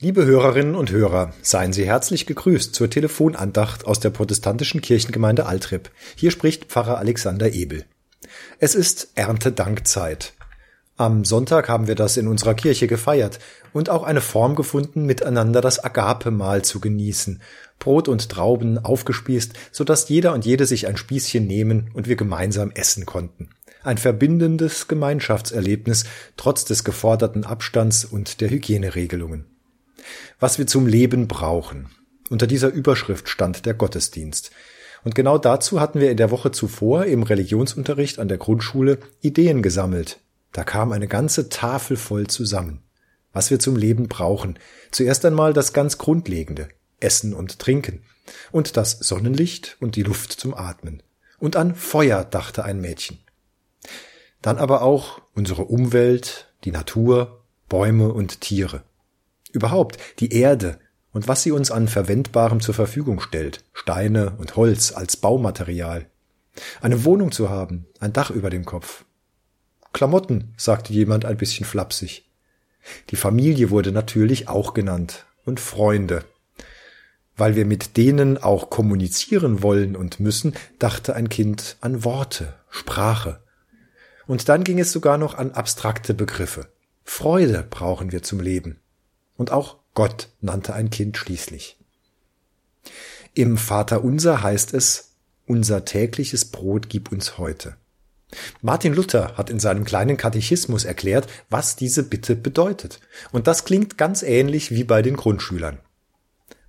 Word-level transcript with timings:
Liebe 0.00 0.24
Hörerinnen 0.24 0.76
und 0.76 0.92
Hörer, 0.92 1.32
seien 1.42 1.72
Sie 1.72 1.84
herzlich 1.84 2.24
gegrüßt 2.24 2.72
zur 2.72 2.88
Telefonandacht 2.88 3.84
aus 3.84 3.98
der 3.98 4.10
protestantischen 4.10 4.80
Kirchengemeinde 4.80 5.44
Altrip. 5.44 5.90
Hier 6.14 6.30
spricht 6.30 6.66
Pfarrer 6.66 6.98
Alexander 6.98 7.52
Ebel. 7.52 7.84
Es 8.60 8.76
ist 8.76 9.08
Erntedankzeit. 9.16 10.34
Am 10.96 11.24
Sonntag 11.24 11.68
haben 11.68 11.88
wir 11.88 11.96
das 11.96 12.16
in 12.16 12.28
unserer 12.28 12.54
Kirche 12.54 12.86
gefeiert 12.86 13.40
und 13.72 13.90
auch 13.90 14.04
eine 14.04 14.20
Form 14.20 14.54
gefunden, 14.54 15.04
miteinander 15.04 15.60
das 15.60 15.82
Agape-Mahl 15.82 16.62
zu 16.62 16.78
genießen. 16.78 17.42
Brot 17.80 18.06
und 18.06 18.28
Trauben 18.28 18.78
aufgespießt, 18.78 19.54
so 19.72 19.82
dass 19.82 20.08
jeder 20.08 20.32
und 20.32 20.46
jede 20.46 20.66
sich 20.66 20.86
ein 20.86 20.96
Spießchen 20.96 21.44
nehmen 21.44 21.90
und 21.92 22.06
wir 22.06 22.14
gemeinsam 22.14 22.70
essen 22.70 23.04
konnten. 23.04 23.50
Ein 23.82 23.98
verbindendes 23.98 24.86
Gemeinschaftserlebnis, 24.86 26.04
trotz 26.36 26.64
des 26.64 26.84
geforderten 26.84 27.42
Abstands 27.42 28.04
und 28.04 28.40
der 28.40 28.50
Hygieneregelungen 28.50 29.57
was 30.38 30.58
wir 30.58 30.66
zum 30.66 30.86
Leben 30.86 31.28
brauchen. 31.28 31.90
Unter 32.30 32.46
dieser 32.46 32.68
Überschrift 32.68 33.28
stand 33.28 33.66
der 33.66 33.74
Gottesdienst. 33.74 34.50
Und 35.04 35.14
genau 35.14 35.38
dazu 35.38 35.80
hatten 35.80 36.00
wir 36.00 36.10
in 36.10 36.16
der 36.16 36.30
Woche 36.30 36.50
zuvor 36.50 37.06
im 37.06 37.22
Religionsunterricht 37.22 38.18
an 38.18 38.28
der 38.28 38.38
Grundschule 38.38 38.98
Ideen 39.20 39.62
gesammelt. 39.62 40.20
Da 40.52 40.64
kam 40.64 40.92
eine 40.92 41.08
ganze 41.08 41.48
Tafel 41.48 41.96
voll 41.96 42.26
zusammen. 42.26 42.82
Was 43.32 43.50
wir 43.50 43.58
zum 43.58 43.76
Leben 43.76 44.08
brauchen. 44.08 44.58
Zuerst 44.90 45.24
einmal 45.24 45.52
das 45.52 45.72
ganz 45.72 45.98
Grundlegende. 45.98 46.68
Essen 47.00 47.34
und 47.34 47.58
Trinken. 47.58 48.02
Und 48.50 48.76
das 48.76 48.98
Sonnenlicht 48.98 49.76
und 49.80 49.96
die 49.96 50.02
Luft 50.02 50.32
zum 50.32 50.54
Atmen. 50.54 51.02
Und 51.38 51.56
an 51.56 51.74
Feuer 51.74 52.24
dachte 52.24 52.64
ein 52.64 52.80
Mädchen. 52.80 53.18
Dann 54.42 54.58
aber 54.58 54.82
auch 54.82 55.20
unsere 55.34 55.64
Umwelt, 55.64 56.52
die 56.64 56.72
Natur, 56.72 57.44
Bäume 57.68 58.12
und 58.12 58.40
Tiere. 58.40 58.82
Überhaupt 59.52 59.98
die 60.18 60.32
Erde 60.32 60.78
und 61.12 61.28
was 61.28 61.42
sie 61.42 61.52
uns 61.52 61.70
an 61.70 61.88
Verwendbarem 61.88 62.60
zur 62.60 62.74
Verfügung 62.74 63.20
stellt, 63.20 63.64
Steine 63.72 64.36
und 64.38 64.56
Holz 64.56 64.92
als 64.92 65.16
Baumaterial. 65.16 66.06
Eine 66.80 67.04
Wohnung 67.04 67.32
zu 67.32 67.50
haben, 67.50 67.86
ein 68.00 68.12
Dach 68.12 68.30
über 68.30 68.50
dem 68.50 68.64
Kopf. 68.64 69.04
Klamotten, 69.92 70.54
sagte 70.56 70.92
jemand 70.92 71.24
ein 71.24 71.36
bisschen 71.36 71.64
flapsig. 71.64 72.28
Die 73.10 73.16
Familie 73.16 73.70
wurde 73.70 73.92
natürlich 73.92 74.48
auch 74.48 74.74
genannt 74.74 75.26
und 75.44 75.60
Freunde. 75.60 76.24
Weil 77.36 77.56
wir 77.56 77.64
mit 77.64 77.96
denen 77.96 78.36
auch 78.38 78.70
kommunizieren 78.70 79.62
wollen 79.62 79.96
und 79.96 80.20
müssen, 80.20 80.54
dachte 80.78 81.14
ein 81.14 81.28
Kind 81.28 81.76
an 81.80 82.04
Worte, 82.04 82.54
Sprache. 82.68 83.40
Und 84.26 84.48
dann 84.48 84.64
ging 84.64 84.78
es 84.78 84.92
sogar 84.92 85.18
noch 85.18 85.34
an 85.34 85.52
abstrakte 85.52 86.14
Begriffe. 86.14 86.68
Freude 87.04 87.66
brauchen 87.68 88.12
wir 88.12 88.22
zum 88.22 88.40
Leben. 88.40 88.80
Und 89.38 89.50
auch 89.50 89.78
Gott 89.94 90.28
nannte 90.42 90.74
ein 90.74 90.90
Kind 90.90 91.16
schließlich. 91.16 91.78
Im 93.32 93.56
Vater 93.56 94.04
unser 94.04 94.42
heißt 94.42 94.74
es, 94.74 95.12
unser 95.46 95.86
tägliches 95.86 96.44
Brot 96.44 96.90
gib 96.90 97.10
uns 97.10 97.38
heute. 97.38 97.76
Martin 98.60 98.92
Luther 98.92 99.38
hat 99.38 99.48
in 99.48 99.58
seinem 99.58 99.84
kleinen 99.84 100.18
Katechismus 100.18 100.84
erklärt, 100.84 101.28
was 101.48 101.76
diese 101.76 102.02
Bitte 102.02 102.36
bedeutet. 102.36 103.00
Und 103.32 103.46
das 103.46 103.64
klingt 103.64 103.96
ganz 103.96 104.22
ähnlich 104.22 104.70
wie 104.70 104.84
bei 104.84 105.00
den 105.00 105.16
Grundschülern. 105.16 105.78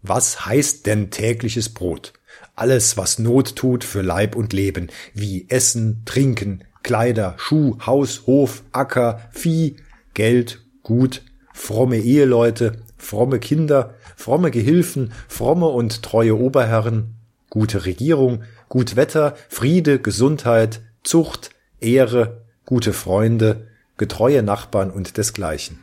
Was 0.00 0.46
heißt 0.46 0.86
denn 0.86 1.10
tägliches 1.10 1.68
Brot? 1.68 2.14
Alles, 2.54 2.96
was 2.96 3.18
Not 3.18 3.56
tut 3.56 3.84
für 3.84 4.02
Leib 4.02 4.34
und 4.34 4.52
Leben, 4.52 4.88
wie 5.14 5.46
Essen, 5.48 6.02
Trinken, 6.04 6.64
Kleider, 6.82 7.34
Schuh, 7.38 7.78
Haus, 7.84 8.22
Hof, 8.26 8.62
Acker, 8.72 9.28
Vieh, 9.32 9.76
Geld, 10.14 10.60
Gut, 10.82 11.22
fromme 11.52 11.98
Eheleute, 11.98 12.82
fromme 12.96 13.38
Kinder, 13.38 13.94
fromme 14.16 14.50
Gehilfen, 14.50 15.12
fromme 15.28 15.66
und 15.66 16.02
treue 16.02 16.36
Oberherren, 16.36 17.14
gute 17.50 17.84
Regierung, 17.84 18.44
gut 18.68 18.96
Wetter, 18.96 19.34
Friede, 19.48 19.98
Gesundheit, 19.98 20.80
Zucht, 21.02 21.50
Ehre, 21.80 22.44
gute 22.64 22.92
Freunde, 22.92 23.68
getreue 23.98 24.42
Nachbarn 24.42 24.90
und 24.90 25.16
desgleichen. 25.16 25.80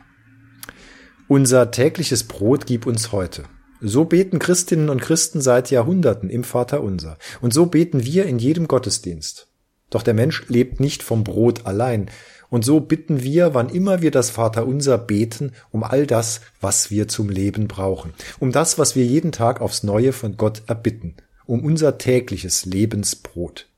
Unser 1.28 1.70
tägliches 1.70 2.24
Brot 2.24 2.66
gib 2.66 2.86
uns 2.86 3.12
heute. 3.12 3.44
So 3.80 4.04
beten 4.04 4.38
Christinnen 4.38 4.88
und 4.88 5.00
Christen 5.00 5.40
seit 5.40 5.70
Jahrhunderten 5.70 6.28
im 6.28 6.44
Vater 6.44 6.82
unser. 6.82 7.18
Und 7.40 7.54
so 7.54 7.66
beten 7.66 8.04
wir 8.04 8.26
in 8.26 8.38
jedem 8.38 8.66
Gottesdienst. 8.68 9.49
Doch 9.90 10.02
der 10.02 10.14
Mensch 10.14 10.44
lebt 10.48 10.80
nicht 10.80 11.02
vom 11.02 11.24
Brot 11.24 11.66
allein, 11.66 12.10
und 12.50 12.64
so 12.64 12.80
bitten 12.80 13.22
wir, 13.22 13.54
wann 13.54 13.68
immer 13.68 14.02
wir 14.02 14.10
das 14.10 14.30
Vaterunser 14.30 14.98
beten, 14.98 15.52
um 15.70 15.84
all 15.84 16.06
das, 16.06 16.40
was 16.60 16.90
wir 16.90 17.08
zum 17.08 17.28
Leben 17.28 17.68
brauchen, 17.68 18.12
um 18.40 18.52
das, 18.52 18.78
was 18.78 18.96
wir 18.96 19.04
jeden 19.04 19.32
Tag 19.32 19.60
aufs 19.60 19.84
Neue 19.84 20.12
von 20.12 20.36
Gott 20.36 20.62
erbitten, 20.66 21.14
um 21.46 21.64
unser 21.64 21.96
tägliches 21.96 22.66
Lebensbrot. 22.66 23.68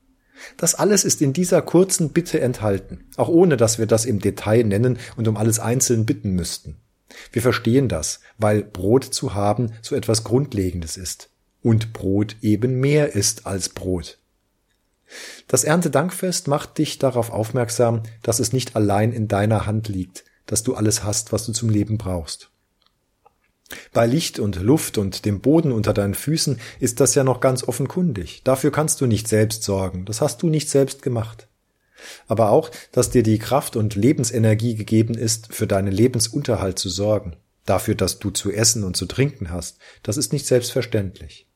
Das 0.57 0.75
alles 0.75 1.05
ist 1.05 1.21
in 1.21 1.31
dieser 1.31 1.61
kurzen 1.61 2.09
Bitte 2.09 2.41
enthalten, 2.41 3.05
auch 3.15 3.29
ohne 3.29 3.55
dass 3.55 3.77
wir 3.77 3.85
das 3.85 4.05
im 4.05 4.19
Detail 4.19 4.63
nennen 4.63 4.97
und 5.15 5.27
um 5.27 5.37
alles 5.37 5.59
einzeln 5.59 6.05
bitten 6.05 6.31
müssten. 6.31 6.77
Wir 7.31 7.41
verstehen 7.41 7.87
das, 7.87 8.19
weil 8.39 8.63
Brot 8.63 9.03
zu 9.03 9.35
haben 9.35 9.73
so 9.81 9.95
etwas 9.95 10.23
Grundlegendes 10.23 10.97
ist 10.97 11.29
und 11.61 11.93
Brot 11.93 12.35
eben 12.41 12.79
mehr 12.79 13.13
ist 13.13 13.45
als 13.45 13.69
Brot. 13.69 14.17
Das 15.47 15.63
Erntedankfest 15.63 16.47
macht 16.47 16.77
dich 16.77 16.99
darauf 16.99 17.31
aufmerksam, 17.31 18.03
dass 18.21 18.39
es 18.39 18.53
nicht 18.53 18.75
allein 18.75 19.11
in 19.11 19.27
deiner 19.27 19.65
Hand 19.65 19.87
liegt, 19.87 20.23
dass 20.45 20.63
du 20.63 20.75
alles 20.75 21.03
hast, 21.03 21.31
was 21.31 21.45
du 21.45 21.51
zum 21.51 21.69
Leben 21.69 21.97
brauchst. 21.97 22.49
Bei 23.91 24.05
Licht 24.05 24.39
und 24.39 24.61
Luft 24.61 24.97
und 24.97 25.25
dem 25.25 25.41
Boden 25.41 25.71
unter 25.71 25.93
deinen 25.93 26.13
Füßen 26.13 26.59
ist 26.79 26.99
das 26.99 27.15
ja 27.15 27.23
noch 27.23 27.39
ganz 27.39 27.63
offenkundig. 27.63 28.41
Dafür 28.43 28.71
kannst 28.71 29.01
du 29.01 29.07
nicht 29.07 29.27
selbst 29.27 29.63
sorgen, 29.63 30.05
das 30.05 30.21
hast 30.21 30.43
du 30.43 30.49
nicht 30.49 30.69
selbst 30.69 31.01
gemacht. 31.01 31.47
Aber 32.27 32.49
auch, 32.49 32.69
dass 32.91 33.09
dir 33.09 33.23
die 33.23 33.39
Kraft 33.39 33.75
und 33.75 33.95
Lebensenergie 33.95 34.75
gegeben 34.75 35.15
ist, 35.15 35.53
für 35.53 35.67
deinen 35.67 35.91
Lebensunterhalt 35.91 36.77
zu 36.77 36.89
sorgen, 36.89 37.37
dafür, 37.65 37.95
dass 37.95 38.19
du 38.19 38.29
zu 38.29 38.51
essen 38.51 38.83
und 38.83 38.97
zu 38.97 39.05
trinken 39.05 39.51
hast, 39.51 39.77
das 40.03 40.17
ist 40.17 40.33
nicht 40.33 40.45
selbstverständlich 40.45 41.47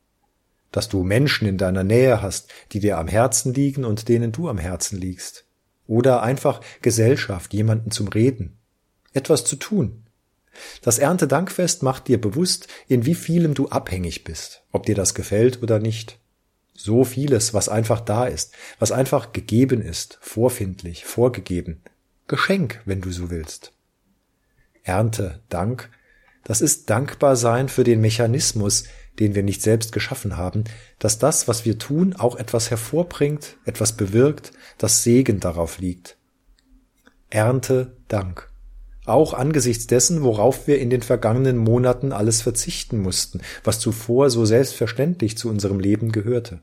dass 0.72 0.88
du 0.88 1.02
Menschen 1.02 1.48
in 1.48 1.58
deiner 1.58 1.84
Nähe 1.84 2.20
hast, 2.22 2.48
die 2.72 2.80
dir 2.80 2.98
am 2.98 3.08
Herzen 3.08 3.54
liegen 3.54 3.84
und 3.84 4.08
denen 4.08 4.32
du 4.32 4.48
am 4.48 4.58
Herzen 4.58 4.98
liegst. 4.98 5.44
Oder 5.86 6.22
einfach 6.22 6.60
Gesellschaft, 6.82 7.54
jemanden 7.54 7.90
zum 7.90 8.08
Reden, 8.08 8.58
etwas 9.12 9.44
zu 9.44 9.56
tun. 9.56 10.04
Das 10.82 10.98
Erntedankfest 10.98 11.82
macht 11.82 12.08
dir 12.08 12.20
bewusst, 12.20 12.68
in 12.88 13.06
wie 13.06 13.14
vielem 13.14 13.54
du 13.54 13.68
abhängig 13.68 14.24
bist, 14.24 14.64
ob 14.72 14.86
dir 14.86 14.94
das 14.94 15.14
gefällt 15.14 15.62
oder 15.62 15.78
nicht. 15.78 16.18
So 16.74 17.04
vieles, 17.04 17.54
was 17.54 17.68
einfach 17.68 18.00
da 18.00 18.26
ist, 18.26 18.52
was 18.78 18.92
einfach 18.92 19.32
gegeben 19.32 19.82
ist, 19.82 20.18
vorfindlich, 20.20 21.04
vorgegeben. 21.04 21.82
Geschenk, 22.28 22.82
wenn 22.84 23.00
du 23.00 23.10
so 23.10 23.30
willst. 23.30 23.72
Ernte, 24.82 25.40
Dank, 25.48 25.90
das 26.44 26.60
ist 26.60 26.88
dankbar 26.88 27.36
sein 27.36 27.68
für 27.68 27.84
den 27.84 28.00
Mechanismus, 28.00 28.84
den 29.18 29.34
wir 29.34 29.42
nicht 29.42 29.62
selbst 29.62 29.92
geschaffen 29.92 30.36
haben, 30.36 30.64
dass 30.98 31.18
das, 31.18 31.48
was 31.48 31.64
wir 31.64 31.78
tun, 31.78 32.14
auch 32.16 32.36
etwas 32.36 32.70
hervorbringt, 32.70 33.56
etwas 33.64 33.92
bewirkt, 33.96 34.52
das 34.78 35.02
Segen 35.02 35.40
darauf 35.40 35.78
liegt. 35.78 36.16
Ernte 37.30 37.96
Dank. 38.08 38.50
Auch 39.08 39.32
angesichts 39.32 39.86
dessen, 39.86 40.22
worauf 40.22 40.66
wir 40.66 40.78
in 40.78 40.90
den 40.90 41.00
vergangenen 41.00 41.56
Monaten 41.56 42.12
alles 42.12 42.42
verzichten 42.42 43.00
mussten, 43.00 43.40
was 43.64 43.80
zuvor 43.80 44.28
so 44.28 44.44
selbstverständlich 44.44 45.38
zu 45.38 45.48
unserem 45.48 45.80
Leben 45.80 46.12
gehörte. 46.12 46.60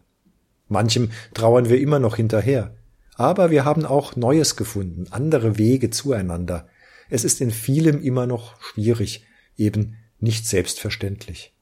Manchem 0.67 1.11
trauern 1.33 1.69
wir 1.69 1.79
immer 1.79 1.97
noch 1.97 2.17
hinterher, 2.17 2.75
aber 3.15 3.49
wir 3.49 3.65
haben 3.65 3.85
auch 3.85 4.15
Neues 4.15 4.55
gefunden, 4.55 5.07
andere 5.09 5.57
Wege 5.57 5.89
zueinander. 5.89 6.67
Es 7.09 7.23
ist 7.23 7.41
in 7.41 7.49
vielem 7.49 8.01
immer 8.01 8.27
noch 8.27 8.61
schwierig, 8.61 9.25
eben 9.57 9.95
nicht 10.19 10.47
selbstverständlich. 10.47 11.54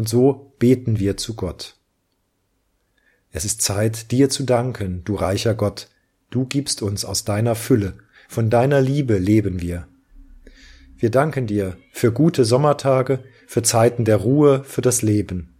Und 0.00 0.08
so 0.08 0.54
beten 0.58 0.98
wir 0.98 1.18
zu 1.18 1.34
Gott. 1.34 1.76
Es 3.32 3.44
ist 3.44 3.60
Zeit, 3.60 4.10
dir 4.10 4.30
zu 4.30 4.44
danken, 4.44 5.04
du 5.04 5.14
reicher 5.14 5.54
Gott. 5.54 5.88
Du 6.30 6.46
gibst 6.46 6.80
uns 6.80 7.04
aus 7.04 7.26
deiner 7.26 7.54
Fülle, 7.54 7.98
von 8.26 8.48
deiner 8.48 8.80
Liebe 8.80 9.18
leben 9.18 9.60
wir. 9.60 9.88
Wir 10.96 11.10
danken 11.10 11.46
dir 11.46 11.76
für 11.92 12.12
gute 12.12 12.46
Sommertage, 12.46 13.22
für 13.46 13.62
Zeiten 13.62 14.06
der 14.06 14.16
Ruhe, 14.16 14.64
für 14.64 14.80
das 14.80 15.02
Leben. 15.02 15.50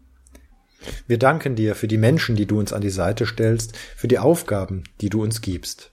Wir 1.07 1.19
danken 1.19 1.55
dir 1.55 1.75
für 1.75 1.87
die 1.87 1.99
Menschen, 1.99 2.35
die 2.35 2.47
du 2.47 2.59
uns 2.59 2.73
an 2.73 2.81
die 2.81 2.89
Seite 2.89 3.27
stellst, 3.27 3.77
für 3.95 4.09
die 4.09 4.21
Aufgaben, 4.21 4.85
die 5.03 5.11
du 5.11 5.23
uns 5.23 5.43
gibst. 5.43 5.93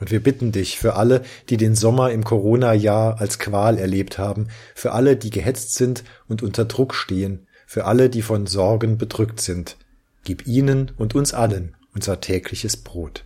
Und 0.00 0.10
wir 0.10 0.20
bitten 0.20 0.50
dich 0.50 0.80
für 0.80 0.96
alle, 0.96 1.22
die 1.48 1.58
den 1.58 1.76
Sommer 1.76 2.10
im 2.10 2.24
Corona-Jahr 2.24 3.20
als 3.20 3.38
Qual 3.38 3.78
erlebt 3.78 4.18
haben, 4.18 4.48
für 4.74 4.90
alle, 4.90 5.16
die 5.16 5.30
gehetzt 5.30 5.76
sind 5.76 6.02
und 6.26 6.42
unter 6.42 6.64
Druck 6.64 6.92
stehen, 6.92 7.46
für 7.72 7.86
alle, 7.86 8.10
die 8.10 8.20
von 8.20 8.46
Sorgen 8.46 8.98
bedrückt 8.98 9.40
sind. 9.40 9.78
Gib 10.24 10.46
ihnen 10.46 10.92
und 10.98 11.14
uns 11.14 11.32
allen 11.32 11.74
unser 11.94 12.20
tägliches 12.20 12.76
Brot. 12.76 13.24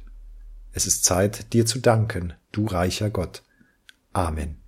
Es 0.71 0.87
ist 0.87 1.05
Zeit, 1.05 1.53
dir 1.53 1.67
zu 1.67 1.81
danken, 1.81 2.33
du 2.53 2.65
reicher 2.67 3.11
Gott. 3.11 3.43
Amen. 4.13 4.59